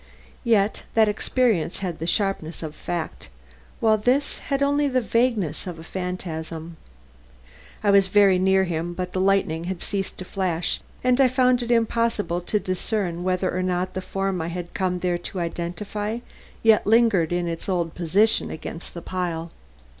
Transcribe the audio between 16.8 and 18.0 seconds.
lingered in its old